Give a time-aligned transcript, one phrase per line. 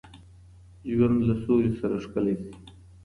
[0.91, 2.51] ژوند له سولي سره ښکلی سي